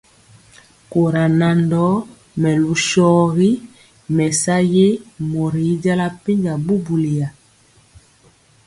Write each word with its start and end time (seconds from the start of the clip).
Kora 0.91 1.23
nan 1.39 1.57
ndɔɔ 1.65 1.93
melu 2.41 2.73
shorgi 2.87 3.51
mesayeg 4.15 4.95
mori 5.31 5.63
i 5.73 5.81
jala 5.83 6.07
penja 6.23 6.53
bubuli 6.65 7.11
ya. 7.19 7.27